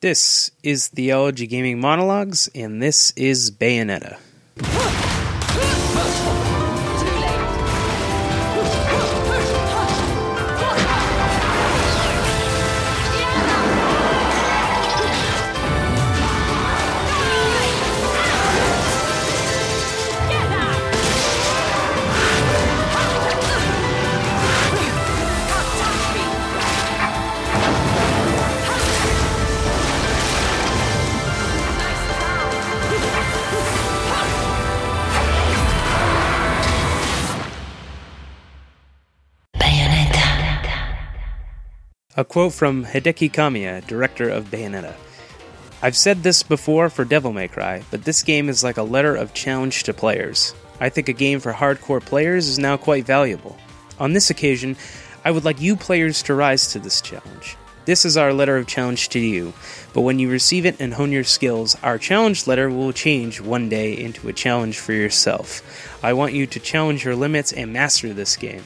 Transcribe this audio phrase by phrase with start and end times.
[0.00, 4.18] This is Theology Gaming Monologues, and this is Bayonetta.
[42.18, 44.94] A quote from Hideki Kamiya, director of Bayonetta.
[45.82, 49.14] I've said this before for Devil May Cry, but this game is like a letter
[49.14, 50.54] of challenge to players.
[50.80, 53.58] I think a game for hardcore players is now quite valuable.
[53.98, 54.78] On this occasion,
[55.26, 57.58] I would like you players to rise to this challenge.
[57.84, 59.52] This is our letter of challenge to you,
[59.92, 63.68] but when you receive it and hone your skills, our challenge letter will change one
[63.68, 66.00] day into a challenge for yourself.
[66.02, 68.64] I want you to challenge your limits and master this game.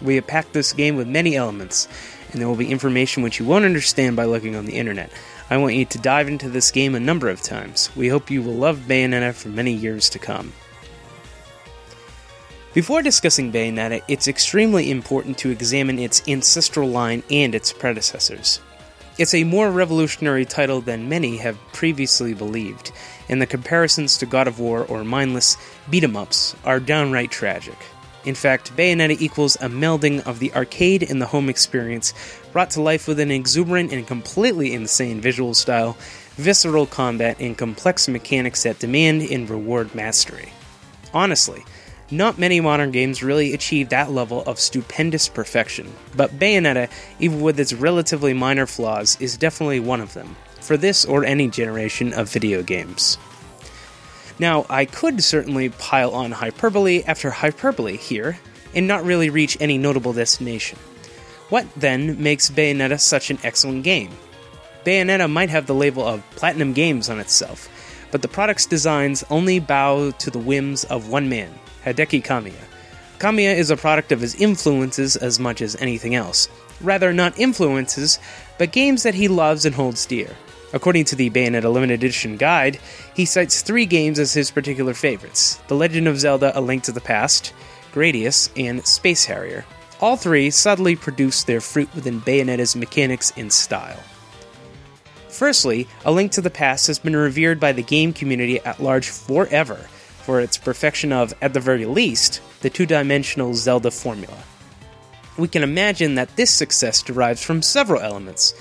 [0.00, 1.88] We have packed this game with many elements,
[2.36, 5.10] and there will be information which you won't understand by looking on the internet.
[5.48, 7.88] I want you to dive into this game a number of times.
[7.96, 10.52] We hope you will love Bayonetta for many years to come.
[12.74, 18.60] Before discussing Bayonetta, it's extremely important to examine its ancestral line and its predecessors.
[19.16, 22.92] It's a more revolutionary title than many have previously believed,
[23.30, 25.56] and the comparisons to God of War or mindless
[25.88, 27.78] beat 'em ups are downright tragic.
[28.26, 32.12] In fact, Bayonetta equals a melding of the arcade and the home experience,
[32.52, 35.96] brought to life with an exuberant and completely insane visual style,
[36.34, 40.52] visceral combat, and complex mechanics that demand and reward mastery.
[41.14, 41.64] Honestly,
[42.10, 47.60] not many modern games really achieve that level of stupendous perfection, but Bayonetta, even with
[47.60, 52.28] its relatively minor flaws, is definitely one of them, for this or any generation of
[52.28, 53.18] video games.
[54.38, 58.38] Now, I could certainly pile on hyperbole after hyperbole here,
[58.74, 60.78] and not really reach any notable destination.
[61.48, 64.10] What then makes Bayonetta such an excellent game?
[64.84, 67.68] Bayonetta might have the label of Platinum Games on itself,
[68.10, 71.52] but the product's designs only bow to the whims of one man,
[71.84, 72.54] Hideki Kamiya.
[73.18, 76.48] Kamiya is a product of his influences as much as anything else.
[76.82, 78.18] Rather, not influences,
[78.58, 80.36] but games that he loves and holds dear.
[80.76, 82.78] According to the Bayonetta Limited Edition guide,
[83.14, 86.92] he cites three games as his particular favorites The Legend of Zelda A Link to
[86.92, 87.54] the Past,
[87.94, 89.64] Gradius, and Space Harrier.
[90.02, 93.98] All three subtly produce their fruit within Bayonetta's mechanics and style.
[95.30, 99.08] Firstly, A Link to the Past has been revered by the game community at large
[99.08, 99.76] forever
[100.26, 104.42] for its perfection of, at the very least, the two dimensional Zelda formula.
[105.38, 108.52] We can imagine that this success derives from several elements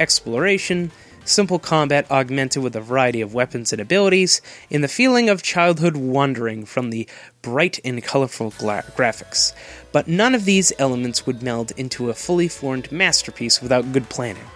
[0.00, 0.90] exploration,
[1.30, 5.96] simple combat augmented with a variety of weapons and abilities, and the feeling of childhood
[5.96, 7.08] wandering from the
[7.40, 9.54] bright and colorful gra- graphics.
[9.92, 14.46] But none of these elements would meld into a fully formed masterpiece without good planning.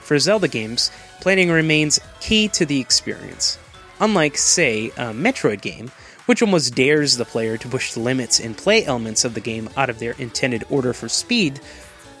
[0.00, 0.90] For Zelda games,
[1.20, 3.58] planning remains key to the experience.
[4.00, 5.92] Unlike, say, a Metroid game,
[6.26, 9.68] which almost dares the player to push the limits and play elements of the game
[9.76, 11.60] out of their intended order for speed,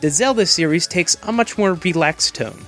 [0.00, 2.66] the Zelda series takes a much more relaxed tone.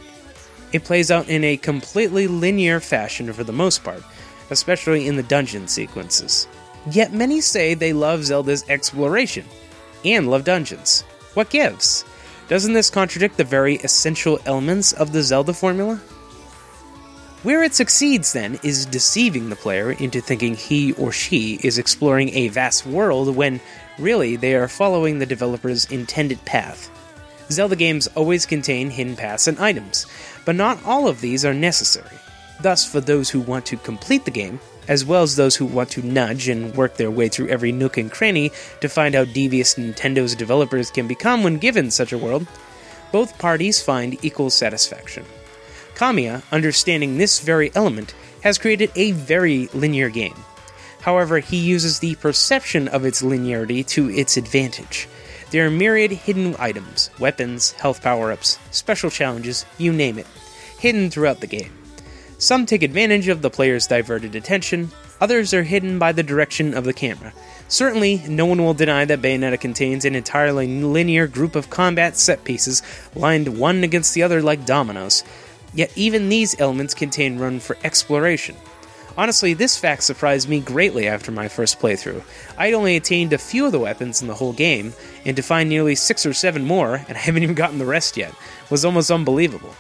[0.74, 4.02] It plays out in a completely linear fashion for the most part,
[4.50, 6.48] especially in the dungeon sequences.
[6.90, 9.44] Yet many say they love Zelda's exploration
[10.04, 11.02] and love dungeons.
[11.34, 12.04] What gives?
[12.48, 16.02] Doesn't this contradict the very essential elements of the Zelda formula?
[17.44, 22.30] Where it succeeds, then, is deceiving the player into thinking he or she is exploring
[22.30, 23.60] a vast world when,
[23.96, 26.90] really, they are following the developer's intended path.
[27.50, 30.06] Zelda games always contain hidden paths and items,
[30.44, 32.18] but not all of these are necessary.
[32.60, 35.90] Thus, for those who want to complete the game, as well as those who want
[35.90, 38.50] to nudge and work their way through every nook and cranny
[38.80, 42.46] to find how devious Nintendo's developers can become when given such a world,
[43.12, 45.24] both parties find equal satisfaction.
[45.94, 50.36] Kamiya, understanding this very element, has created a very linear game.
[51.00, 55.06] However, he uses the perception of its linearity to its advantage.
[55.54, 60.26] There are myriad hidden items, weapons, health power ups, special challenges, you name it,
[60.80, 61.70] hidden throughout the game.
[62.38, 64.90] Some take advantage of the player's diverted attention,
[65.20, 67.32] others are hidden by the direction of the camera.
[67.68, 72.42] Certainly, no one will deny that Bayonetta contains an entirely linear group of combat set
[72.42, 72.82] pieces
[73.14, 75.22] lined one against the other like dominoes,
[75.72, 78.56] yet even these elements contain room for exploration.
[79.16, 82.22] Honestly, this fact surprised me greatly after my first playthrough.
[82.58, 84.92] I'd only attained a few of the weapons in the whole game,
[85.24, 88.16] and to find nearly six or seven more, and I haven't even gotten the rest
[88.16, 88.34] yet,
[88.70, 89.74] was almost unbelievable.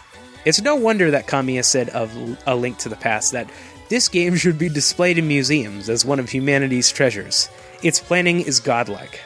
[0.44, 2.14] It's no wonder that Kamiya said of
[2.46, 3.50] A Link to the Past that
[3.88, 7.48] this game should be displayed in museums as one of humanity's treasures.
[7.82, 9.20] Its planning is godlike.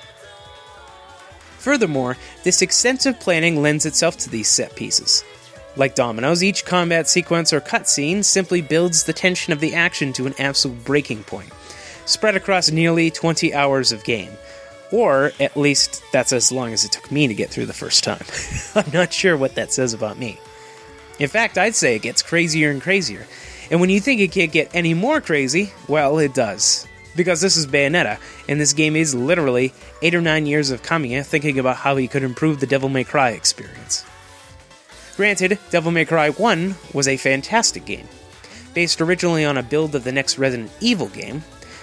[1.59, 5.23] Furthermore, this extensive planning lends itself to these set pieces.
[5.79, 10.27] Like dominoes, each combat sequence or cutscene simply builds the tension of the action to
[10.27, 11.53] an absolute breaking point,
[12.05, 14.33] spread across nearly 20 hours of game.
[14.91, 18.03] Or, at least, that's as long as it took me to get through the first
[18.03, 18.25] time.
[18.75, 20.41] I'm not sure what that says about me.
[21.21, 23.27] In fact, I'd say it gets crazier and crazier.
[23.71, 26.89] And when you think it can't get any more crazy, well, it does.
[27.15, 29.73] Because this is Bayonetta, and this game is literally
[30.03, 33.05] 8 or 9 years of Kamiya thinking about how he could improve the Devil May
[33.05, 34.05] Cry experience.
[35.19, 38.07] Granted, Devil May Cry 1 was a fantastic game.
[38.73, 41.43] Based originally on a build of the next Resident Evil game,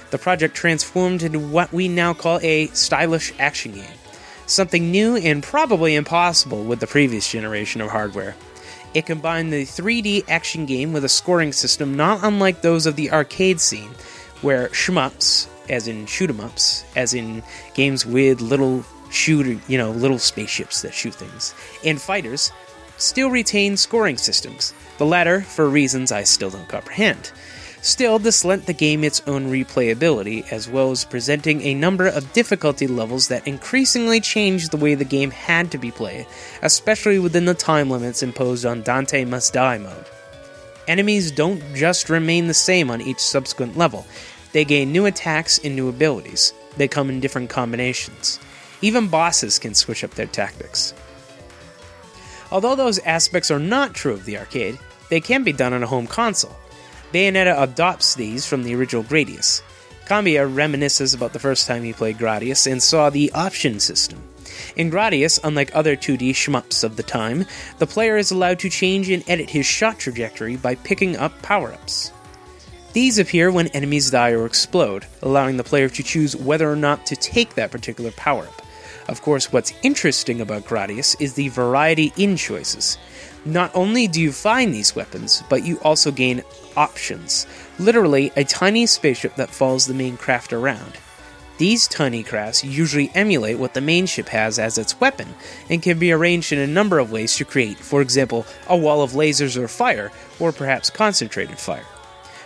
[0.09, 3.99] the project transformed into what we now call a stylish action game.
[4.45, 8.37] Something new and probably impossible with the previous generation of hardware.
[8.93, 13.11] It combined the 3D action game with a scoring system not unlike those of the
[13.11, 13.89] arcade scene,
[14.43, 17.43] where shmups, as in shoot 'em ups, as in
[17.73, 21.53] games with little shooter, you know, little spaceships that shoot things,
[21.83, 22.53] and fighters,
[22.97, 27.31] still retain scoring systems, the latter for reasons I still don't comprehend.
[27.81, 32.33] Still, this lent the game its own replayability, as well as presenting a number of
[32.33, 36.25] difficulty levels that increasingly changed the way the game had to be played,
[36.63, 40.05] especially within the time limits imposed on Dante Must Die mode.
[40.87, 44.07] Enemies don't just remain the same on each subsequent level,
[44.55, 46.53] they gain new attacks and new abilities.
[46.77, 48.39] They come in different combinations.
[48.81, 50.93] Even bosses can switch up their tactics.
[52.51, 55.87] Although those aspects are not true of the arcade, they can be done on a
[55.87, 56.55] home console.
[57.13, 59.61] Bayonetta adopts these from the original Gradius.
[60.05, 64.21] Kamiya reminisces about the first time he played Gradius and saw the option system.
[64.75, 67.45] In Gradius, unlike other 2D shmups of the time,
[67.79, 71.73] the player is allowed to change and edit his shot trajectory by picking up power
[71.73, 72.11] ups.
[72.93, 77.05] These appear when enemies die or explode, allowing the player to choose whether or not
[77.07, 78.61] to take that particular power up.
[79.07, 82.97] Of course, what's interesting about Gradius is the variety in choices.
[83.45, 86.41] Not only do you find these weapons, but you also gain
[86.75, 87.45] options.
[87.77, 90.97] Literally, a tiny spaceship that follows the main craft around.
[91.59, 95.35] These tiny crafts usually emulate what the main ship has as its weapon,
[95.69, 99.03] and can be arranged in a number of ways to create, for example, a wall
[99.03, 101.85] of lasers or fire, or perhaps concentrated fire.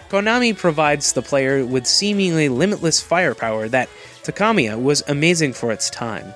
[0.10, 3.90] Konami provides the player with seemingly limitless firepower that,
[4.24, 6.36] to Kamiya was amazing for its time.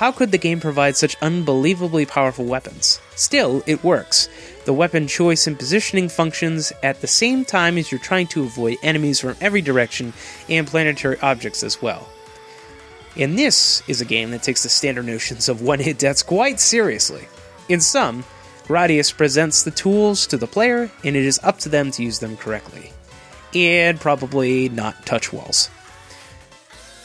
[0.00, 3.02] How could the game provide such unbelievably powerful weapons?
[3.16, 4.30] Still, it works.
[4.64, 8.78] The weapon choice and positioning functions at the same time as you're trying to avoid
[8.82, 10.14] enemies from every direction
[10.48, 12.08] and planetary objects as well.
[13.14, 16.60] And this is a game that takes the standard notions of one hit deaths quite
[16.60, 17.28] seriously.
[17.68, 18.24] In sum,
[18.64, 22.20] Gradius presents the tools to the player, and it is up to them to use
[22.20, 22.90] them correctly.
[23.54, 25.66] And probably not touch walls.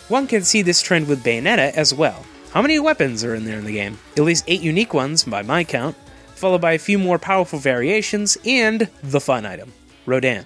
[0.08, 2.26] One can see this trend with Bayonetta as well.
[2.56, 4.00] How many weapons are in there in the game?
[4.16, 5.94] At least 8 unique ones, by my count,
[6.36, 9.74] followed by a few more powerful variations, and the fun item
[10.06, 10.46] Rodin.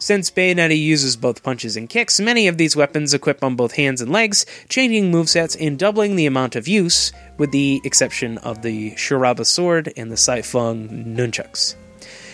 [0.00, 4.00] Since Bayonetta uses both punches and kicks, many of these weapons equip on both hands
[4.00, 8.90] and legs, changing movesets and doubling the amount of use, with the exception of the
[8.96, 11.76] Shuraba sword and the Sai Fon nunchucks.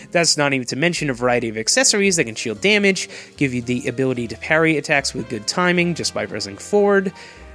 [0.09, 3.07] That's not even to mention a variety of accessories that can shield damage,
[3.37, 7.13] give you the ability to parry attacks with good timing just by pressing forward,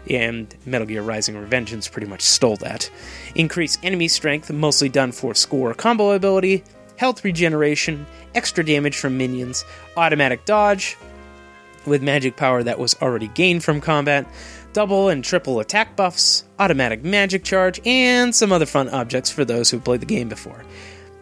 [0.08, 2.90] and Metal Gear Rising Revengeance pretty much stole that.
[3.34, 6.64] Increase enemy strength, mostly done for score combo ability,
[6.96, 9.64] health regeneration, extra damage from minions,
[9.96, 10.96] automatic dodge,
[11.86, 14.26] with magic power that was already gained from combat,
[14.72, 19.70] double and triple attack buffs, automatic magic charge, and some other fun objects for those
[19.70, 20.64] who played the game before.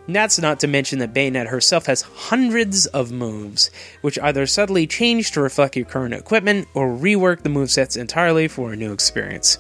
[0.09, 5.33] That's not to mention that Bayonetta herself has hundreds of moves, which either subtly change
[5.33, 9.59] to reflect your current equipment or rework the movesets entirely for a new experience.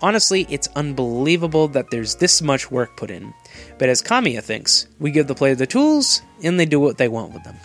[0.00, 3.34] Honestly, it's unbelievable that there's this much work put in.
[3.78, 7.08] But as Kamiya thinks, we give the player the tools, and they do what they
[7.08, 7.56] want with them.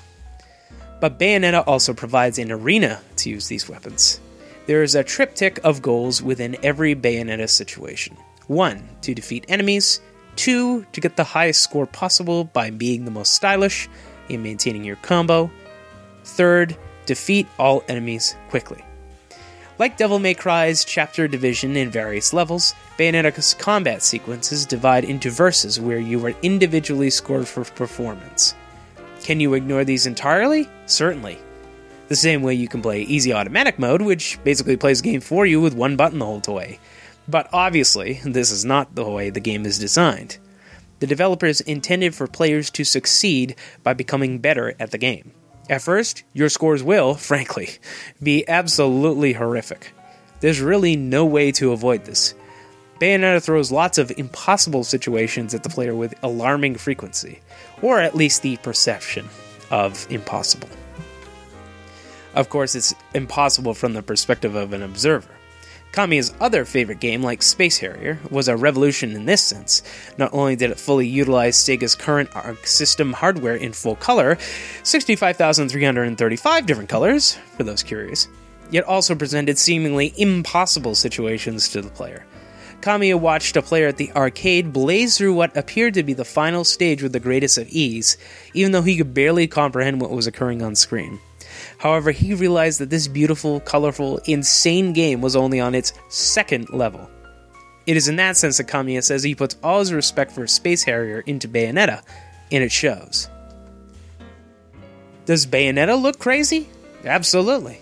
[0.99, 4.19] But Bayonetta also provides an arena to use these weapons.
[4.67, 8.17] There is a triptych of goals within every Bayonetta situation.
[8.47, 8.89] 1.
[9.03, 10.01] To defeat enemies,
[10.39, 13.89] Two, to get the highest score possible by being the most stylish
[14.29, 15.51] and maintaining your combo.
[16.24, 18.81] Third, defeat all enemies quickly.
[19.79, 25.77] Like Devil May Cry's chapter division in various levels, Bayonetta's combat sequences divide into verses
[25.77, 28.55] where you are individually scored for performance.
[29.22, 30.69] Can you ignore these entirely?
[30.86, 31.38] Certainly.
[32.08, 35.46] The same way you can play Easy Automatic Mode, which basically plays the game for
[35.46, 36.79] you with one button the whole way.
[37.29, 40.39] But obviously, this is not the way the game is designed.
[41.00, 45.31] The developers intended for players to succeed by becoming better at the game.
[45.69, 47.69] At first, your scores will, frankly,
[48.21, 49.93] be absolutely horrific.
[50.39, 52.33] There's really no way to avoid this.
[53.00, 57.39] Bayonetta throws lots of impossible situations at the player with alarming frequency,
[57.81, 59.29] or at least the perception
[59.69, 60.69] of impossible.
[62.33, 65.38] Of course, it's impossible from the perspective of an observer.
[65.91, 69.81] Kamiya's other favorite game, like Space Harrier, was a revolution in this sense.
[70.17, 74.38] Not only did it fully utilize Sega's current Arc System hardware in full color
[74.84, 78.27] 65,335 different colors, for those curious
[78.72, 82.25] yet also presented seemingly impossible situations to the player.
[82.81, 86.63] Kamiya watched a player at the arcade blaze through what appeared to be the final
[86.63, 88.17] stage with the greatest of ease,
[88.53, 91.19] even though he could barely comprehend what was occurring on screen.
[91.79, 97.09] However, he realized that this beautiful, colorful, insane game was only on its second level.
[97.88, 100.83] It is in that sense that Kamiya says he puts all his respect for Space
[100.83, 102.03] Harrier into Bayonetta,
[102.51, 103.29] and it shows.
[105.25, 106.67] Does Bayonetta look crazy?
[107.05, 107.79] Absolutely.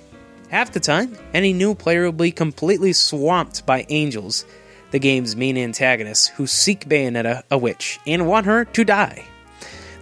[0.50, 4.46] Half the time, any new player will be completely swamped by angels,
[4.92, 9.26] the game's main antagonists, who seek Bayonetta, a witch, and want her to die.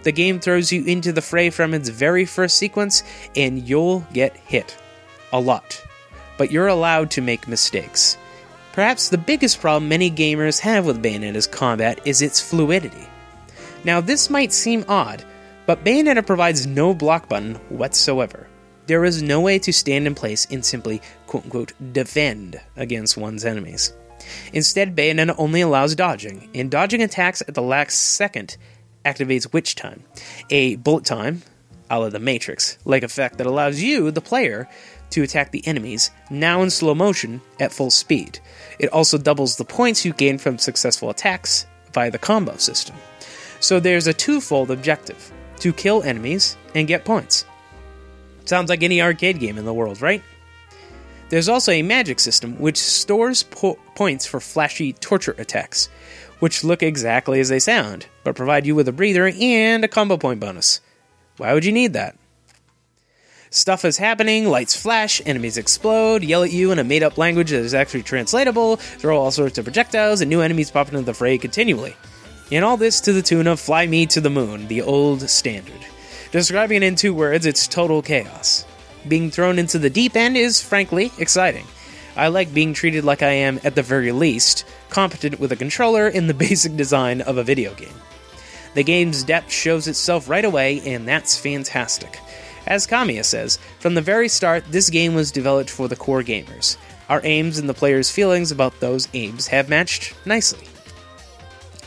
[0.06, 3.02] The game throws you into the fray from its very first sequence,
[3.34, 4.78] and you'll get hit.
[5.32, 5.84] A lot.
[6.38, 8.16] But you're allowed to make mistakes.
[8.72, 13.08] Perhaps the biggest problem many gamers have with Bayonetta's combat is its fluidity.
[13.82, 15.24] Now, this might seem odd,
[15.66, 18.46] but Bayonetta provides no block button whatsoever.
[18.86, 23.44] There is no way to stand in place and simply quote unquote defend against one's
[23.44, 23.92] enemies.
[24.52, 28.56] Instead, Bayonetta only allows dodging, and dodging attacks at the last second
[29.06, 30.02] activates Witch Time,
[30.50, 31.42] a bullet time,
[31.88, 34.68] a la the Matrix, like effect that allows you, the player,
[35.10, 38.40] to attack the enemies, now in slow motion, at full speed.
[38.78, 42.96] It also doubles the points you gain from successful attacks via the combo system.
[43.60, 47.44] So there's a twofold objective to kill enemies and get points.
[48.44, 50.22] Sounds like any arcade game in the world, right?
[51.28, 55.88] There's also a magic system which stores po- points for flashy torture attacks,
[56.38, 60.16] which look exactly as they sound, but provide you with a breather and a combo
[60.16, 60.80] point bonus.
[61.36, 62.16] Why would you need that?
[63.50, 67.50] Stuff is happening, lights flash, enemies explode, yell at you in a made up language
[67.50, 71.14] that is actually translatable, throw all sorts of projectiles, and new enemies pop into the
[71.14, 71.94] fray continually.
[72.50, 75.86] And all this to the tune of Fly Me to the Moon, the old standard.
[76.32, 78.64] Describing it in two words, it's total chaos.
[79.06, 81.64] Being thrown into the deep end is, frankly, exciting.
[82.16, 86.08] I like being treated like I am, at the very least, competent with a controller
[86.08, 87.94] in the basic design of a video game.
[88.76, 92.20] The game's depth shows itself right away, and that's fantastic.
[92.66, 96.76] As Kamiya says, from the very start, this game was developed for the core gamers.
[97.08, 100.66] Our aims and the player's feelings about those aims have matched nicely.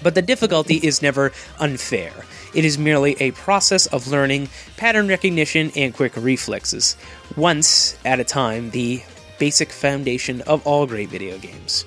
[0.02, 2.12] But the difficulty is never unfair.
[2.56, 6.98] It is merely a process of learning, pattern recognition, and quick reflexes,
[7.38, 9.04] once at a time, the
[9.38, 11.86] basic foundation of all great video games.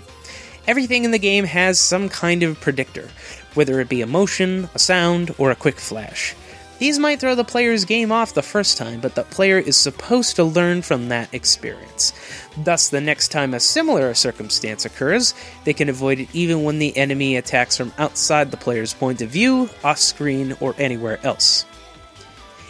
[0.69, 3.09] Everything in the game has some kind of predictor,
[3.55, 6.35] whether it be a motion, a sound, or a quick flash.
[6.83, 10.35] These might throw the player's game off the first time, but the player is supposed
[10.35, 12.13] to learn from that experience.
[12.57, 15.33] Thus, the next time a similar circumstance occurs,
[15.63, 19.31] they can avoid it even when the enemy attacks from outside the player's point of
[19.31, 21.67] view, off screen, or anywhere else.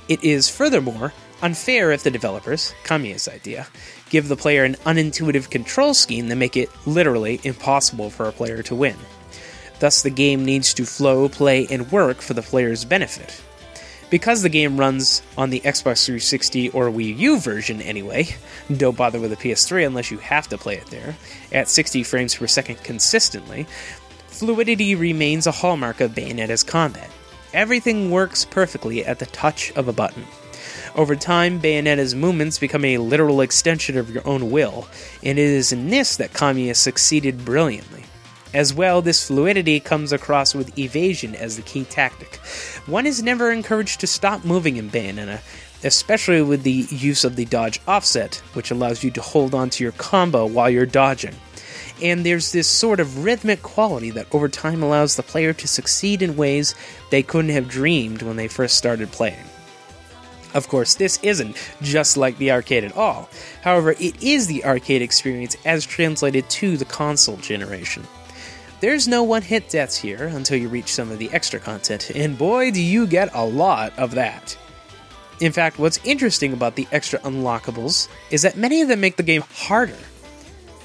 [0.08, 3.66] It is, furthermore, unfair if the developers, Kamiya's idea,
[4.10, 8.62] give the player an unintuitive control scheme that make it literally impossible for a player
[8.64, 8.96] to win.
[9.82, 13.42] Thus, the game needs to flow, play, and work for the player's benefit.
[14.10, 18.28] Because the game runs on the Xbox 360 or Wii U version anyway,
[18.76, 21.16] don't bother with a PS3 unless you have to play it there,
[21.50, 23.66] at 60 frames per second consistently,
[24.28, 27.10] fluidity remains a hallmark of Bayonetta's combat.
[27.52, 30.26] Everything works perfectly at the touch of a button.
[30.94, 34.86] Over time, Bayonetta's movements become a literal extension of your own will,
[35.24, 38.04] and it is in this that Kamiya succeeded brilliantly.
[38.54, 42.36] As well, this fluidity comes across with evasion as the key tactic.
[42.86, 45.40] One is never encouraged to stop moving in Bayonetta,
[45.84, 49.92] especially with the use of the dodge offset, which allows you to hold onto your
[49.92, 51.34] combo while you're dodging.
[52.02, 56.20] And there's this sort of rhythmic quality that over time allows the player to succeed
[56.20, 56.74] in ways
[57.10, 59.44] they couldn't have dreamed when they first started playing.
[60.52, 63.30] Of course, this isn't just like the arcade at all.
[63.62, 68.06] However, it is the arcade experience as translated to the console generation.
[68.82, 72.36] There's no one hit deaths here until you reach some of the extra content, and
[72.36, 74.58] boy, do you get a lot of that.
[75.38, 79.22] In fact, what's interesting about the extra unlockables is that many of them make the
[79.22, 79.96] game harder.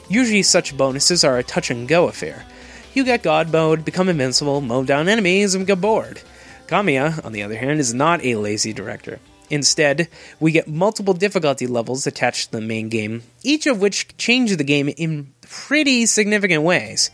[0.10, 2.46] Usually, such bonuses are a touch and go affair.
[2.94, 6.22] you get God mode, become invincible, mow down enemies, and get bored.
[6.68, 9.20] Kamiya, on the other hand, is not a lazy director.
[9.50, 10.08] Instead,
[10.40, 14.64] we get multiple difficulty levels attached to the main game, each of which change the
[14.64, 17.10] game in pretty significant ways.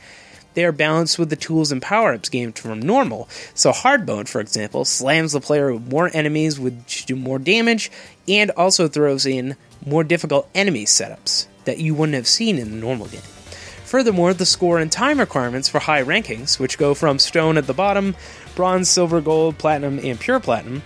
[0.54, 3.28] They are balanced with the tools and power ups gained from normal.
[3.54, 7.92] So, hard mode, for example, slams the player with more enemies which do more damage
[8.28, 9.56] and also throws in
[9.86, 13.22] more difficult enemy setups that you wouldn't have seen in the normal game.
[13.86, 17.74] Furthermore, the score and time requirements for high rankings, which go from stone at the
[17.74, 18.16] bottom,
[18.56, 20.82] bronze, silver, gold, platinum, and pure platinum,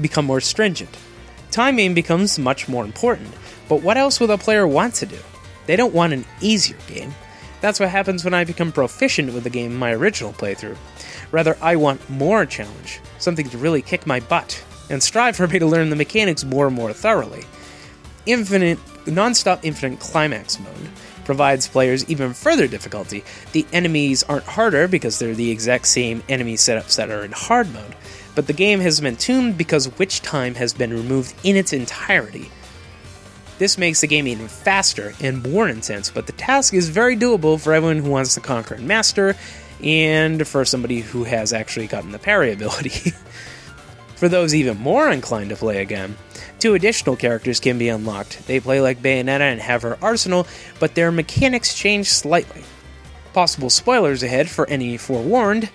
[0.00, 0.90] become more stringent.
[1.50, 3.32] Timing becomes much more important,
[3.68, 5.18] but what else would a player want to do?
[5.66, 7.14] They don't want an easier game.
[7.66, 10.76] That's what happens when I become proficient with the game in my original playthrough.
[11.32, 15.58] Rather, I want more challenge, something to really kick my butt, and strive for me
[15.58, 17.42] to learn the mechanics more and more thoroughly.
[18.24, 20.90] Infinite, non-stop infinite climax mode
[21.24, 23.24] provides players even further difficulty.
[23.50, 27.72] The enemies aren't harder because they're the exact same enemy setups that are in hard
[27.72, 27.96] mode,
[28.36, 32.48] but the game has been tuned because witch time has been removed in its entirety.
[33.58, 37.60] This makes the game even faster and more intense, but the task is very doable
[37.60, 39.34] for everyone who wants to conquer and master,
[39.82, 43.12] and for somebody who has actually gotten the parry ability.
[44.16, 46.16] for those even more inclined to play again,
[46.58, 48.46] two additional characters can be unlocked.
[48.46, 50.46] They play like Bayonetta and have her arsenal,
[50.78, 52.64] but their mechanics change slightly.
[53.32, 55.70] Possible spoilers ahead for any forewarned.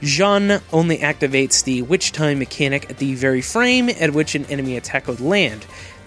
[0.00, 4.76] Jeanne only activates the Witch Time mechanic at the very frame at which an enemy
[4.76, 5.66] attack would land,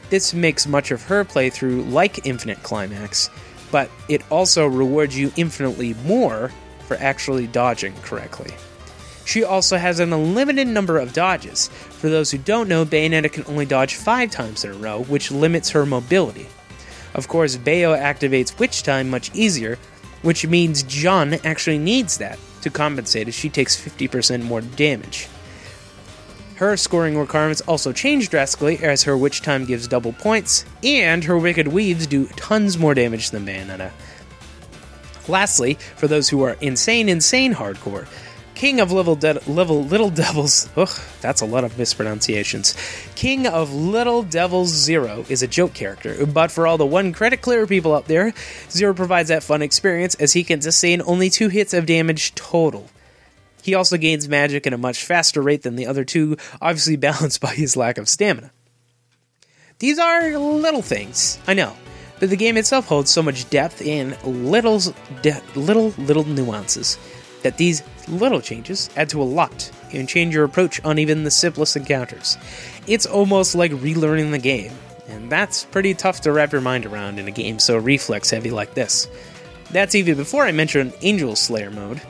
[0.09, 3.29] this makes much of her playthrough like Infinite Climax,
[3.71, 6.51] but it also rewards you infinitely more
[6.87, 8.53] for actually dodging correctly.
[9.25, 11.67] She also has an unlimited number of dodges.
[11.67, 15.31] For those who don't know, Bayonetta can only dodge 5 times in a row, which
[15.31, 16.47] limits her mobility.
[17.13, 19.77] Of course, Bayo activates Witch Time much easier,
[20.21, 25.27] which means Jeanne actually needs that to compensate as she takes 50% more damage.
[26.57, 31.37] Her scoring requirements also change drastically as her Witch Time gives double points, and her
[31.37, 33.91] Wicked Weaves do tons more damage than Bayonetta.
[35.27, 38.07] Lastly, for those who are insane, insane hardcore,
[38.55, 40.67] King of Level, De- Level Little Devils.
[40.75, 40.89] Ugh,
[41.21, 42.75] that's a lot of mispronunciations.
[43.13, 47.43] King of Little Devils Zero is a joke character, but for all the one credit
[47.43, 48.33] clear people out there,
[48.71, 52.89] Zero provides that fun experience as he can sustain only two hits of damage total.
[53.63, 57.41] He also gains magic at a much faster rate than the other two, obviously balanced
[57.41, 58.51] by his lack of stamina.
[59.79, 61.75] These are little things, I know,
[62.19, 64.81] but the game itself holds so much depth and little,
[65.21, 66.97] de- little, little nuances
[67.43, 71.31] that these little changes add to a lot and change your approach on even the
[71.31, 72.37] simplest encounters.
[72.87, 74.71] It's almost like relearning the game,
[75.07, 78.49] and that's pretty tough to wrap your mind around in a game so reflex heavy
[78.49, 79.07] like this.
[79.71, 82.01] That's even before I mention Angel Slayer mode,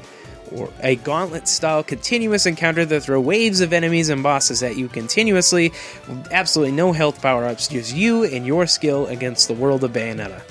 [0.52, 4.88] or a gauntlet style continuous encounter that throw waves of enemies and bosses at you
[4.88, 5.72] continuously
[6.08, 9.92] with absolutely no health power ups, just you and your skill against the world of
[9.92, 10.42] Bayonetta.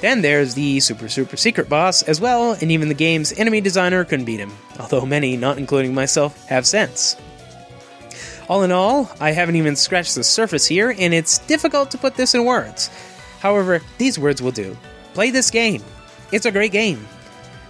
[0.00, 4.04] Then there's the super super secret boss as well, and even the game's enemy designer
[4.04, 7.16] couldn't beat him, although many, not including myself, have since.
[8.48, 12.16] All in all, I haven't even scratched the surface here, and it's difficult to put
[12.16, 12.90] this in words.
[13.40, 14.76] However, these words will do.
[15.14, 15.84] Play this game.
[16.32, 17.06] It's a great game.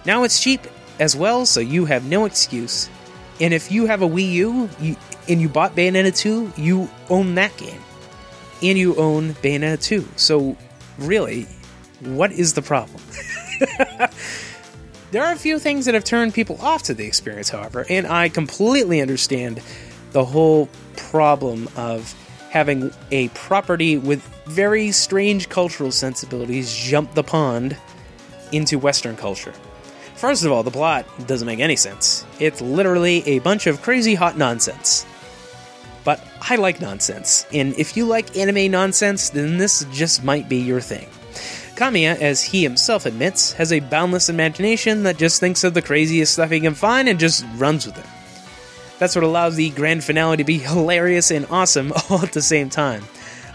[0.05, 0.65] Now it's cheap
[1.01, 2.89] as well, so you have no excuse.
[3.41, 4.95] And if you have a Wii U you,
[5.27, 7.81] and you bought Bayonetta 2, you own that game.
[8.61, 10.07] And you own Bayonetta 2.
[10.15, 10.55] So,
[10.99, 11.47] really,
[12.01, 13.01] what is the problem?
[15.11, 18.05] there are a few things that have turned people off to the experience, however, and
[18.05, 19.59] I completely understand
[20.11, 22.13] the whole problem of
[22.51, 27.75] having a property with very strange cultural sensibilities jump the pond
[28.51, 29.53] into Western culture.
[30.21, 32.27] First of all, the plot doesn't make any sense.
[32.39, 35.03] It's literally a bunch of crazy hot nonsense.
[36.03, 40.57] But I like nonsense, and if you like anime nonsense, then this just might be
[40.57, 41.09] your thing.
[41.75, 46.33] Kamiya, as he himself admits, has a boundless imagination that just thinks of the craziest
[46.33, 48.05] stuff he can find and just runs with it.
[48.99, 52.69] That's what allows the grand finale to be hilarious and awesome all at the same
[52.69, 53.05] time.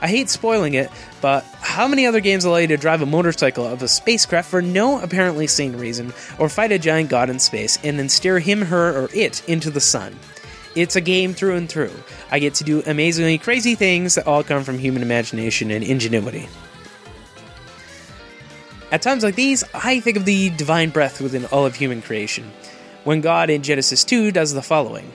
[0.01, 3.67] I hate spoiling it, but how many other games allow you to drive a motorcycle
[3.67, 7.79] of a spacecraft for no apparently sane reason, or fight a giant god in space
[7.83, 10.17] and then steer him, her, or it into the sun?
[10.75, 11.93] It's a game through and through.
[12.31, 16.49] I get to do amazingly crazy things that all come from human imagination and ingenuity.
[18.93, 22.53] At times like these, I think of the divine breath within all of human creation.
[23.05, 25.11] When God in Genesis 2 does the following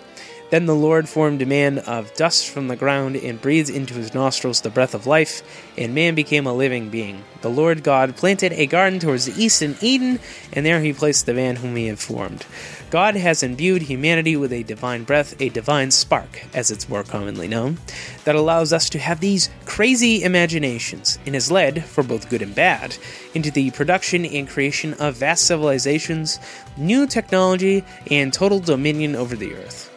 [0.52, 4.14] Then the Lord formed a man of dust from the ground and breathed into his
[4.14, 5.42] nostrils the breath of life,
[5.78, 7.24] and man became a living being.
[7.42, 10.20] The Lord God planted a garden towards the east in Eden,
[10.52, 12.46] and there he placed the man whom he had formed.
[12.90, 17.48] God has imbued humanity with a divine breath, a divine spark, as it's more commonly
[17.48, 17.78] known,
[18.26, 22.54] that allows us to have these crazy imaginations, and has led, for both good and
[22.54, 22.98] bad,
[23.34, 26.40] into the production and creation of vast civilizations,
[26.76, 29.90] new technology, and total dominion over the earth.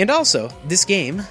[0.00, 1.22] And also, this game.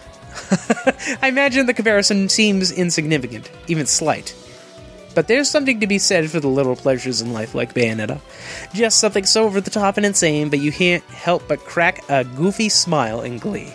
[1.23, 4.35] I imagine the comparison seems insignificant, even slight.
[5.15, 8.21] But there's something to be said for the little pleasures in life like Bayonetta.
[8.71, 12.23] Just something so over the top and insane, but you can't help but crack a
[12.23, 13.73] goofy smile in glee.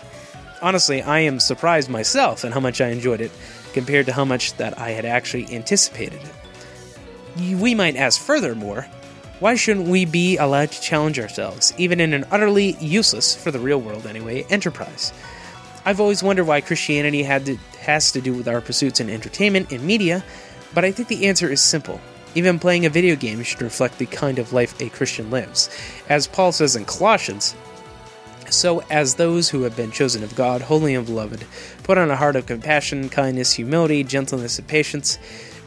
[0.62, 3.33] Honestly, I am surprised myself at how much I enjoyed it,
[3.72, 7.57] compared to how much that I had actually anticipated it.
[7.61, 8.87] We might ask furthermore,
[9.40, 13.58] why shouldn't we be allowed to challenge ourselves, even in an utterly useless, for the
[13.58, 15.12] real world anyway, enterprise?
[15.84, 19.72] I've always wondered why Christianity had to, has to do with our pursuits in entertainment
[19.72, 20.24] and media,
[20.72, 22.00] but I think the answer is simple.
[22.34, 25.68] Even playing a video game should reflect the kind of life a Christian lives.
[26.08, 27.54] As Paul says in Colossians,
[28.50, 31.44] so, as those who have been chosen of God, holy and beloved,
[31.82, 35.18] put on a heart of compassion, kindness, humility, gentleness, and patience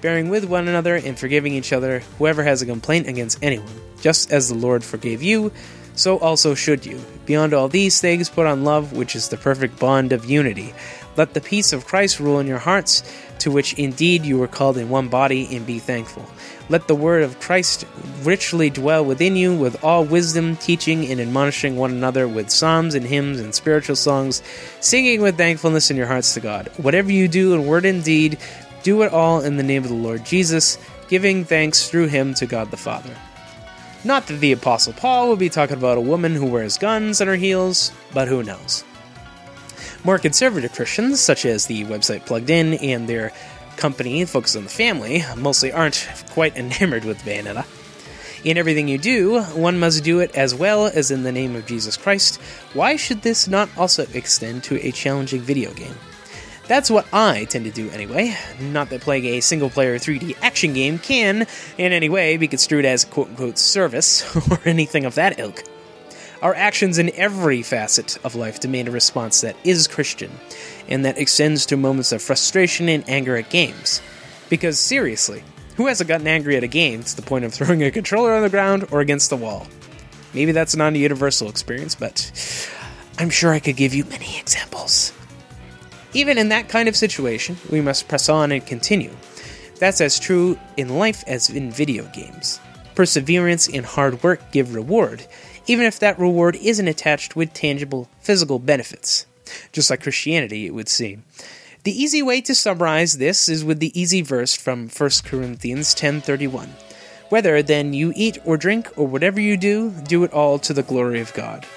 [0.08, 3.68] bearing with one another and forgiving each other, whoever has a complaint against anyone.
[4.00, 5.52] Just as the Lord forgave you,
[5.96, 6.98] so also should you.
[7.26, 10.74] Beyond all these things, put on love, which is the perfect bond of unity.
[11.18, 13.04] Let the peace of Christ rule in your hearts,
[13.40, 16.26] to which indeed you were called in one body, and be thankful.
[16.70, 17.86] Let the word of Christ
[18.24, 23.06] richly dwell within you with all wisdom, teaching and admonishing one another with psalms and
[23.06, 24.42] hymns and spiritual songs,
[24.80, 26.70] singing with thankfulness in your hearts to God.
[26.78, 28.38] Whatever you do in word and deed,
[28.84, 32.46] do it all in the name of the Lord Jesus, giving thanks through him to
[32.46, 33.16] God the Father.
[34.04, 37.28] Not that the Apostle Paul would be talking about a woman who wears guns on
[37.28, 38.84] her heels, but who knows.
[40.04, 43.34] More conservative Christians, such as the website Plugged In and their
[43.76, 47.66] company Focus on the Family, mostly aren't quite enamored with Bayonetta.
[48.44, 51.66] In everything you do, one must do it as well as in the name of
[51.66, 52.40] Jesus Christ.
[52.74, 55.96] Why should this not also extend to a challenging video game?
[56.68, 58.36] That's what I tend to do anyway.
[58.60, 62.84] Not that playing a single player 3D action game can, in any way, be construed
[62.84, 65.64] as quote unquote service or anything of that ilk.
[66.42, 70.32] Our actions in every facet of life demand a response that is Christian,
[70.88, 74.02] and that extends to moments of frustration and anger at games.
[74.50, 75.44] Because seriously,
[75.78, 78.44] who hasn't gotten angry at a game to the point of throwing a controller on
[78.44, 79.68] the ground or against the wall?
[80.34, 82.30] Maybe that's not a universal experience, but
[83.18, 85.14] I'm sure I could give you many examples.
[86.18, 89.12] Even in that kind of situation, we must press on and continue.
[89.78, 92.60] That's as true in life as in video games.
[92.96, 95.28] Perseverance and hard work give reward,
[95.68, 99.28] even if that reward isn't attached with tangible physical benefits.
[99.72, 101.24] Just like Christianity, it would seem.
[101.84, 106.70] The easy way to summarize this is with the easy verse from 1 Corinthians 10:31.
[107.30, 110.82] Whether then you eat or drink or whatever you do, do it all to the
[110.82, 111.68] glory of God.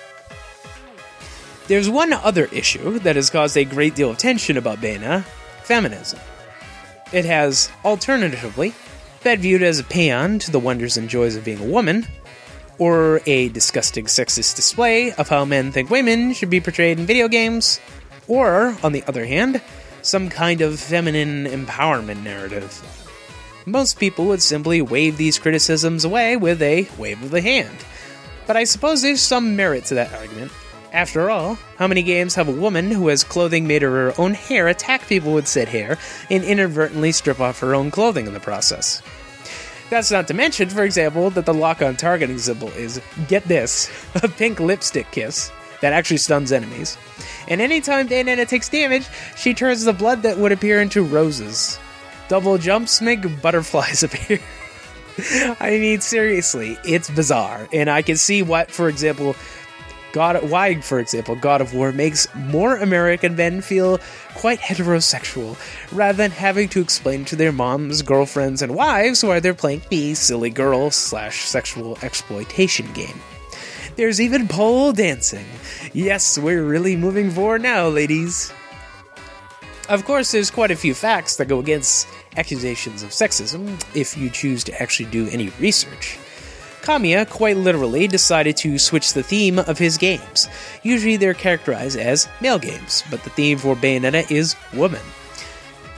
[1.71, 5.23] There's one other issue that has caused a great deal of tension about Bayonetta
[5.63, 6.19] feminism.
[7.13, 8.75] It has, alternatively,
[9.23, 12.09] been viewed as a paean to the wonders and joys of being a woman,
[12.79, 17.29] or a disgusting sexist display of how men think women should be portrayed in video
[17.29, 17.79] games,
[18.27, 19.63] or, on the other hand,
[20.03, 22.83] some kind of feminine empowerment narrative.
[23.65, 27.77] Most people would simply wave these criticisms away with a wave of the hand.
[28.49, 30.51] But I suppose there's some merit to that argument,
[30.93, 34.35] after all, how many games have a woman who has clothing made of her own
[34.35, 35.99] hair attack people with said hair
[36.31, 39.03] and inadvertently strip off her own clothing in the process?
[39.91, 43.91] That's not to mention, for example, that the lock on targeting symbol is, get this,
[44.23, 45.51] a pink lipstick kiss
[45.81, 46.97] that actually stuns enemies.
[47.49, 51.79] And anytime Bayonetta takes damage, she turns the blood that would appear into roses.
[52.29, 54.39] Double jumps make butterflies appear.
[55.61, 57.69] I mean, seriously, it's bizarre.
[57.73, 59.35] And I can see what, for example,
[60.13, 63.99] God, why, for example, God of War makes more American men feel
[64.35, 65.57] quite heterosexual,
[65.93, 70.15] rather than having to explain to their moms, girlfriends, and wives why they're playing the
[70.15, 73.21] silly girl slash sexual exploitation game.
[73.97, 75.47] There's even pole dancing.
[75.93, 78.53] Yes, we're really moving forward now, ladies.
[79.89, 84.31] Of course, there's quite a few facts that go against accusations of sexism if you
[84.31, 86.19] choose to actually do any research.
[86.83, 90.49] Kamiya quite literally decided to switch the theme of his games.
[90.83, 95.03] Usually they're characterized as male games, but the theme for Bayonetta is woman.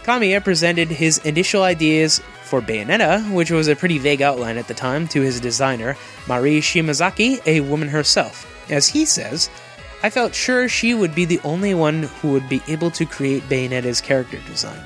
[0.03, 4.75] Kamiya presented his initial ideas for Bayonetta, which was a pretty vague outline at the
[4.75, 8.49] time, to his designer, Mari Shimazaki, a woman herself.
[8.71, 9.49] As he says,
[10.03, 13.49] I felt sure she would be the only one who would be able to create
[13.49, 14.85] Bayonetta's character design.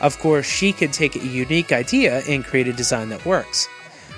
[0.00, 3.68] Of course, she could take a unique idea and create a design that works.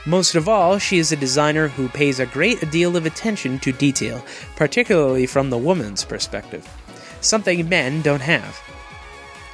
[0.07, 3.73] Most of all, she is a designer who pays a great deal of attention to
[3.73, 4.23] detail,
[4.55, 6.69] particularly from the woman's perspective,
[7.23, 8.61] something men don't have.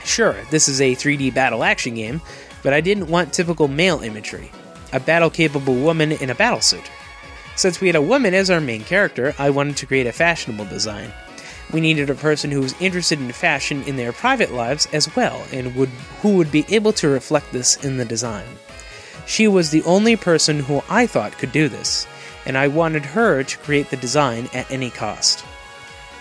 [0.04, 2.20] Sure, this is a 3D battle action game,
[2.64, 4.50] but I didn't want typical male imagery
[4.92, 6.84] a battle capable woman in a battlesuit.
[7.54, 10.64] Since we had a woman as our main character, I wanted to create a fashionable
[10.64, 11.12] design.
[11.72, 15.44] We needed a person who was interested in fashion in their private lives as well,
[15.52, 15.90] and would,
[16.22, 18.46] who would be able to reflect this in the design.
[19.30, 22.04] She was the only person who I thought could do this,
[22.44, 25.44] and I wanted her to create the design at any cost.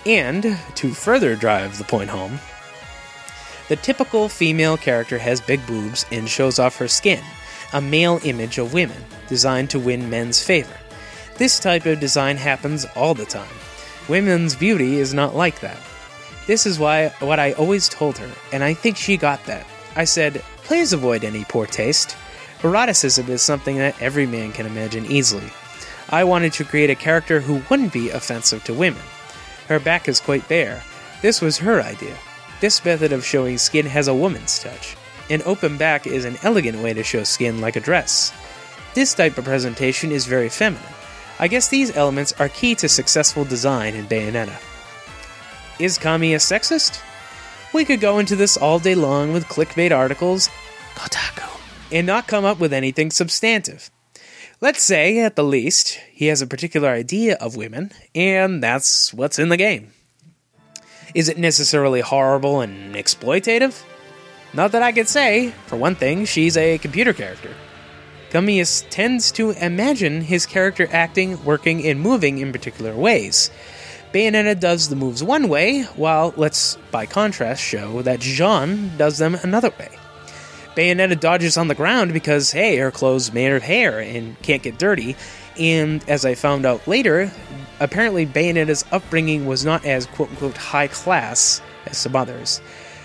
[0.06, 2.38] And, to further drive the point home,
[3.67, 7.24] the typical female character has big boobs and shows off her skin,
[7.74, 10.78] a male image of women, designed to win men's favor.
[11.38, 13.58] This type of design happens all the time.
[14.08, 15.80] Women's beauty is not like that.
[16.45, 19.65] This is why what I always told her, and I think she got that.
[19.95, 22.15] I said, please avoid any poor taste.
[22.63, 25.50] Eroticism is something that every man can imagine easily.
[26.10, 29.02] I wanted to create a character who wouldn't be offensive to women.
[29.67, 30.84] Her back is quite bare.
[31.22, 32.17] This was her idea.
[32.60, 34.98] This method of showing skin has a woman's touch.
[35.30, 38.34] An open back is an elegant way to show skin like a dress.
[38.93, 40.84] This type of presentation is very feminine.
[41.39, 44.60] I guess these elements are key to successful design in Bayonetta.
[45.80, 47.02] Is Kamiya sexist?
[47.74, 50.50] We could go into this all day long with clickbait articles,
[50.95, 51.59] Kotaku,
[51.91, 53.89] and not come up with anything substantive.
[54.62, 59.39] Let's say, at the least, he has a particular idea of women, and that's what's
[59.39, 59.93] in the game.
[61.15, 63.82] Is it necessarily horrible and exploitative?
[64.54, 65.54] Not that I could say.
[65.67, 67.54] For one thing, she's a computer character.
[68.32, 73.49] Gummius tends to imagine his character acting, working, and moving in particular ways.
[74.13, 79.36] Bayonetta does the moves one way, while let's, by contrast, show that Jeanne does them
[79.36, 79.99] another way.
[80.80, 84.80] Bayonetta dodges on the ground because, hey, her clothes made of hair and can't get
[84.80, 85.18] dirty,
[85.60, 87.34] and as I found out later,
[87.82, 92.62] apparently Bayonetta's upbringing was not as quote unquote high class as some others.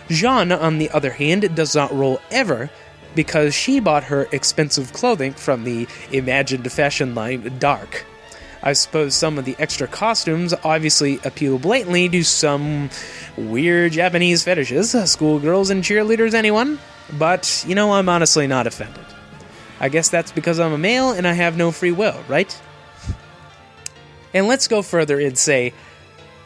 [0.09, 2.71] Jeanne, on the other hand, does not roll ever
[3.17, 8.07] because she bought her expensive clothing from the imagined fashion line Dark.
[8.63, 12.91] I suppose some of the extra costumes obviously appeal blatantly to some
[13.37, 16.79] weird Japanese fetishes, schoolgirls and cheerleaders, anyone?
[17.19, 19.05] But, you know, I'm honestly not offended.
[19.81, 22.61] I guess that's because I'm a male and I have no free will, right?
[24.33, 25.73] And let's go further and say,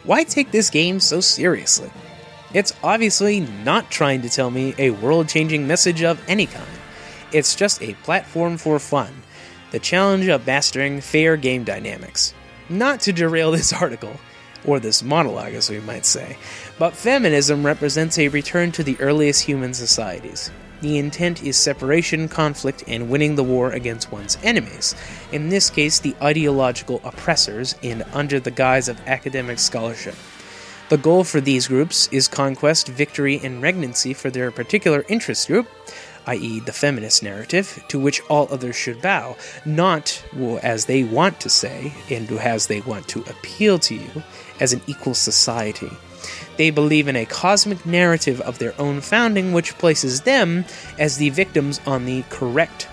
[0.03, 1.91] why take this game so seriously?
[2.53, 6.65] It's obviously not trying to tell me a world changing message of any kind.
[7.31, 9.13] It's just a platform for fun.
[9.71, 12.33] The challenge of mastering fair game dynamics.
[12.69, 14.15] Not to derail this article,
[14.65, 16.37] or this monologue as we might say,
[16.77, 20.51] but feminism represents a return to the earliest human societies.
[20.81, 24.95] The intent is separation, conflict, and winning the war against one's enemies,
[25.31, 30.15] in this case, the ideological oppressors, and under the guise of academic scholarship.
[30.87, 35.67] The goal for these groups is conquest, victory, and regnancy for their particular interest group,
[36.29, 40.23] i.e., the feminist narrative, to which all others should bow, not
[40.61, 44.23] as they want to say and as they want to appeal to you,
[44.59, 45.89] as an equal society.
[46.57, 50.65] They believe in a cosmic narrative of their own founding, which places them
[50.97, 52.87] as the victims on the correct,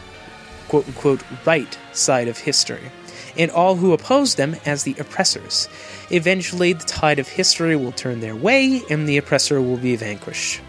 [0.69, 2.93] quote unquote, right side of history,
[3.37, 5.69] and all who oppose them as the oppressors.
[6.11, 10.61] Eventually, the tide of history will turn their way, and the oppressor will be vanquished.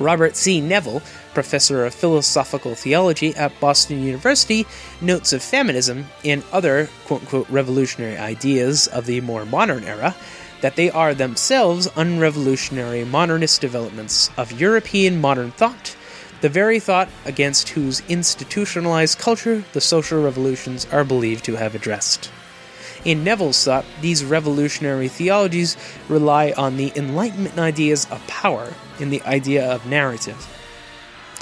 [0.00, 0.60] Robert C.
[0.60, 1.02] Neville,
[1.34, 4.66] professor of philosophical theology at Boston University,
[5.00, 10.14] notes of feminism and other quote unquote revolutionary ideas of the more modern era
[10.60, 15.96] that they are themselves unrevolutionary modernist developments of European modern thought,
[16.40, 22.30] the very thought against whose institutionalized culture the social revolutions are believed to have addressed.
[23.04, 25.76] In Neville's thought, these revolutionary theologies
[26.08, 30.59] rely on the Enlightenment ideas of power and the idea of narrative.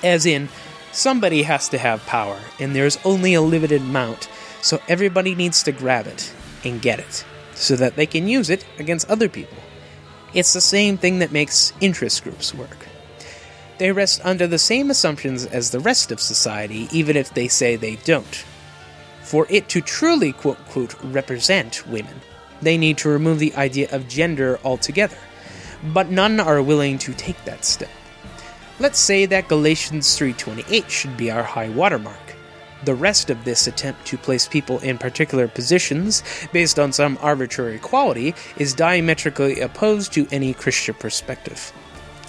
[0.02, 0.48] As in,
[0.92, 4.28] somebody has to have power, and there's only a limited amount,
[4.62, 6.32] so everybody needs to grab it
[6.64, 9.58] and get it, so that they can use it against other people.
[10.34, 12.86] It's the same thing that makes interest groups work.
[13.78, 17.76] They rest under the same assumptions as the rest of society, even if they say
[17.76, 18.44] they don't.
[19.22, 22.20] For it to truly quote unquote represent women,
[22.60, 25.18] they need to remove the idea of gender altogether.
[25.82, 27.90] But none are willing to take that step.
[28.80, 32.36] Let's say that Galatians 3:28 should be our high watermark.
[32.84, 37.80] The rest of this attempt to place people in particular positions based on some arbitrary
[37.80, 41.72] quality is diametrically opposed to any Christian perspective.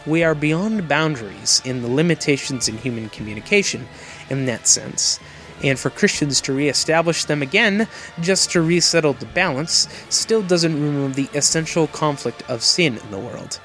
[0.07, 3.87] We are beyond boundaries in the limitations in human communication,
[4.27, 5.19] in that sense,
[5.61, 7.87] and for Christians to re-establish them again,
[8.21, 13.19] just to resettle the balance, still doesn't remove the essential conflict of sin in the
[13.19, 13.59] world.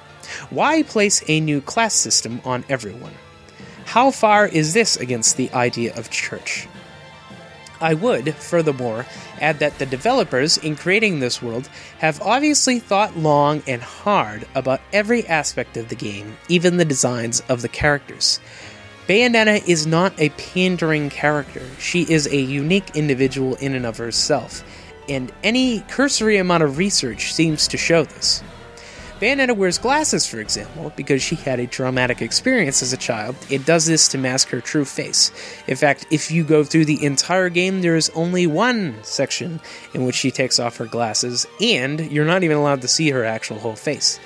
[0.51, 3.15] Why place a new class system on everyone?
[3.85, 6.67] How far is this against the idea of church?
[7.81, 9.05] I would, furthermore,
[9.41, 11.69] add that the developers in creating this world
[11.99, 17.43] have obviously thought long and hard about every aspect of the game, even the designs
[17.49, 18.41] of the characters.
[19.07, 21.63] Bayonetta is not a pandering character.
[21.79, 24.65] She is a unique individual in and of herself,
[25.09, 28.43] and any cursory amount of research seems to show this.
[29.21, 33.37] Bayonetta wears glasses, for example, because she had a traumatic experience as a child.
[33.49, 35.31] It does this to mask her true face.
[35.69, 39.61] In fact, if you go through the entire game, there is only one section
[39.95, 43.25] in which she takes off her glasses, and you're not even allowed to see her
[43.25, 44.19] actual whole face.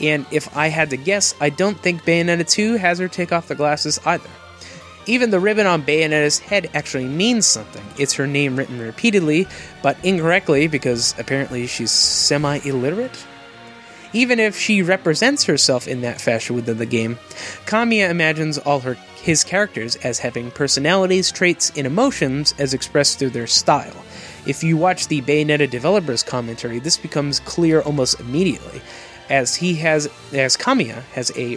[0.00, 3.46] And if I had to guess, I don't think Bayonetta 2 has her take off
[3.46, 4.28] the glasses either.
[5.06, 7.84] Even the ribbon on Bayonetta's head actually means something.
[7.98, 9.46] It's her name written repeatedly,
[9.82, 13.24] but incorrectly because apparently she's semi illiterate?
[14.12, 17.18] Even if she represents herself in that fashion within the game,
[17.66, 23.30] Kamiya imagines all her his characters as having personalities, traits, and emotions as expressed through
[23.30, 24.04] their style.
[24.46, 28.82] If you watch the Bayonetta developers commentary, this becomes clear almost immediately,
[29.30, 31.56] as he has as Kamiya has a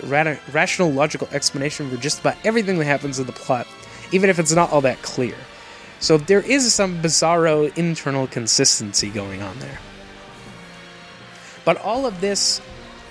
[0.51, 3.67] rational logical explanation for just about everything that happens in the plot,
[4.11, 5.35] even if it's not all that clear.
[5.99, 9.79] So there is some bizarro internal consistency going on there.
[11.65, 12.61] But all of this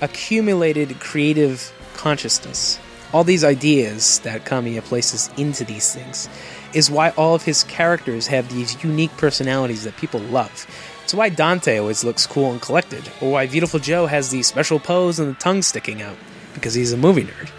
[0.01, 2.79] accumulated creative consciousness,
[3.13, 6.29] all these ideas that Kamiya places into these things,
[6.73, 10.67] is why all of his characters have these unique personalities that people love.
[11.05, 14.81] It's why Dante always looks cool and collected, or why Viewtiful Joe has the special
[14.81, 16.17] pose and the tongue sticking out,
[16.55, 17.51] because he's a movie nerd.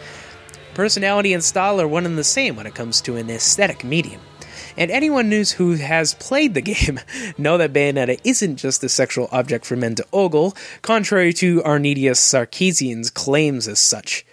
[0.73, 4.19] Personality and style are one and the same when it comes to an aesthetic medium.
[4.77, 6.99] And anyone who has played the game
[7.37, 12.11] know that Bayonetta isn't just a sexual object for men to ogle, contrary to Anita
[12.11, 14.25] Sarkeesian's claims as such.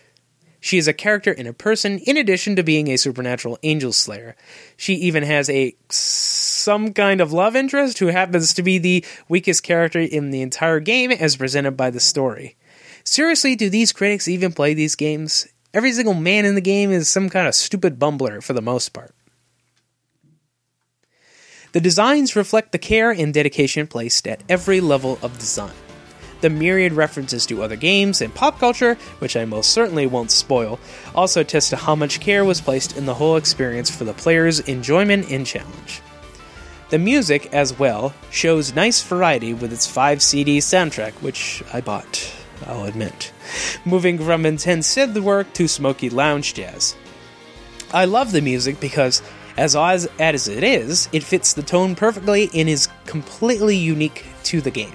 [0.61, 4.37] She is a character and a person in addition to being a supernatural angel slayer.
[4.77, 9.65] She even has a some kind of love interest who happens to be the weakest
[9.65, 12.55] character in the entire game as presented by the story.
[13.03, 15.49] Seriously, do these critics even play these games?
[15.75, 18.93] Every single man in the game is some kind of stupid bumbler for the most
[18.93, 19.13] part.
[21.73, 25.73] The designs reflect the care and dedication placed at every level of design.
[26.43, 30.79] The myriad references to other games and pop culture, which I most certainly won't spoil,
[31.15, 34.61] also attest to how much care was placed in the whole experience for the player's
[34.61, 36.03] enjoyment and challenge.
[36.91, 42.35] The music, as well, shows nice variety with its 5 CD soundtrack, which I bought,
[42.67, 43.33] I'll admit,
[43.87, 46.97] moving from intense synth work to smoky lounge jazz.
[47.95, 49.23] I love the music because
[49.57, 54.61] as odd as it is, it fits the tone perfectly and is completely unique to
[54.61, 54.95] the game.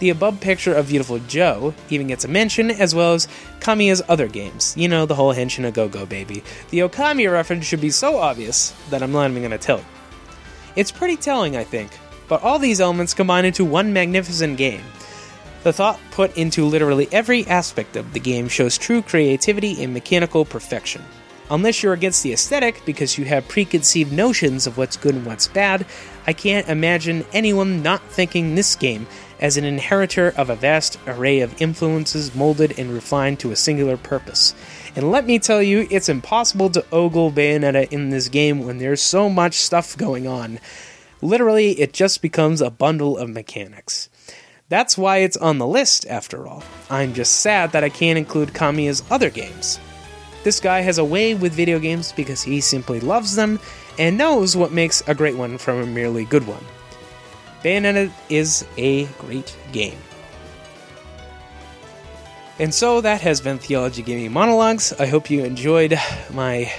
[0.00, 3.28] The above picture of Viewtiful Joe even gets a mention, as well as
[3.60, 4.74] Kamiya's other games.
[4.76, 6.42] You know, the whole Henshin a Go Go Baby.
[6.70, 9.84] The Okami reference should be so obvious that I'm not even to tell.
[10.76, 11.90] It's pretty telling, I think,
[12.28, 14.82] but all these elements combine into one magnificent game.
[15.62, 20.44] The thought put into literally every aspect of the game shows true creativity and mechanical
[20.44, 21.02] perfection.
[21.50, 25.46] Unless you're against the aesthetic because you have preconceived notions of what's good and what's
[25.48, 25.84] bad,
[26.26, 29.06] I can't imagine anyone not thinking this game
[29.40, 33.98] as an inheritor of a vast array of influences molded and refined to a singular
[33.98, 34.54] purpose.
[34.96, 39.02] And let me tell you, it's impossible to ogle Bayonetta in this game when there's
[39.02, 40.60] so much stuff going on.
[41.20, 44.08] Literally, it just becomes a bundle of mechanics.
[44.70, 46.62] That's why it's on the list, after all.
[46.88, 49.78] I'm just sad that I can't include Kamiya's other games.
[50.44, 53.58] This guy has a way with video games because he simply loves them
[53.98, 56.62] and knows what makes a great one from a merely good one.
[57.64, 59.98] Bayonetta is a great game.
[62.58, 64.92] And so that has been Theology Gaming Monologues.
[64.92, 65.98] I hope you enjoyed
[66.30, 66.70] my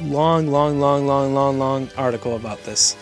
[0.00, 2.96] long, long, long, long, long, long article about this.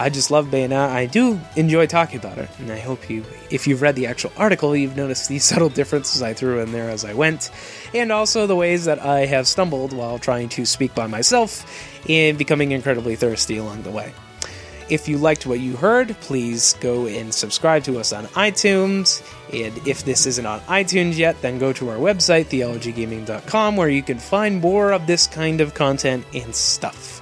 [0.00, 0.90] I just love Bayonetta.
[0.90, 4.32] I do enjoy talking about it, and I hope you, if you've read the actual
[4.36, 7.50] article, you've noticed the subtle differences I threw in there as I went,
[7.92, 11.66] and also the ways that I have stumbled while trying to speak by myself
[12.08, 14.14] and becoming incredibly thirsty along the way.
[14.88, 19.22] If you liked what you heard, please go and subscribe to us on iTunes.
[19.52, 24.02] And if this isn't on iTunes yet, then go to our website, theologygaming.com, where you
[24.02, 27.17] can find more of this kind of content and stuff.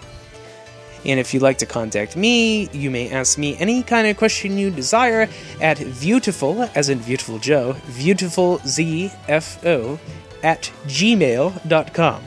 [1.04, 4.58] And if you'd like to contact me, you may ask me any kind of question
[4.58, 5.28] you desire
[5.60, 9.98] at beautiful, as in Viewtiful Joe, beautifulzfo
[10.42, 12.22] at gmail.com.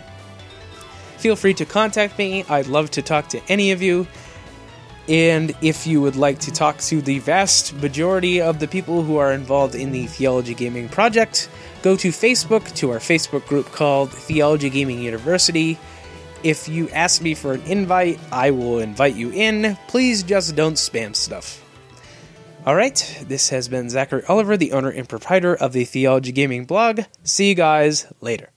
[1.18, 2.46] Feel free to contact me.
[2.48, 4.08] I'd love to talk to any of you.
[5.10, 9.18] And if you would like to talk to the vast majority of the people who
[9.18, 11.50] are involved in the Theology Gaming Project,
[11.82, 15.80] go to Facebook to our Facebook group called Theology Gaming University.
[16.44, 19.78] If you ask me for an invite, I will invite you in.
[19.88, 21.66] Please just don't spam stuff.
[22.66, 27.02] Alright, this has been Zachary Oliver, the owner and proprietor of the Theology Gaming blog.
[27.24, 28.52] See you guys later.